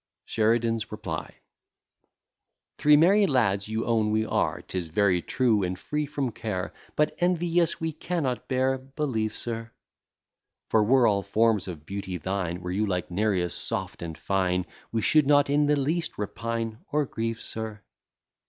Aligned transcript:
SHERIDAN'S 0.25 0.91
REPLY 0.91 1.27
Three 2.79 2.97
merry 2.97 3.27
lads 3.27 3.67
you 3.69 3.85
own 3.85 4.09
we 4.09 4.25
are; 4.25 4.63
'Tis 4.63 4.87
very 4.87 5.21
true, 5.21 5.61
and 5.61 5.77
free 5.77 6.07
from 6.07 6.31
care: 6.31 6.73
But 6.95 7.13
envious 7.19 7.79
we 7.79 7.91
cannot 7.91 8.47
bear, 8.47 8.79
believe, 8.79 9.35
sir: 9.35 9.69
For, 10.71 10.83
were 10.83 11.05
all 11.05 11.21
forms 11.21 11.67
of 11.67 11.85
beauty 11.85 12.17
thine, 12.17 12.61
Were 12.61 12.71
you 12.71 12.87
like 12.87 13.11
Nereus 13.11 13.53
soft 13.53 14.01
and 14.01 14.17
fine, 14.17 14.65
We 14.91 15.03
should 15.03 15.27
not 15.27 15.51
in 15.51 15.67
the 15.67 15.75
least 15.75 16.17
repine, 16.17 16.79
or 16.91 17.05
grieve, 17.05 17.39
sir. 17.39 17.83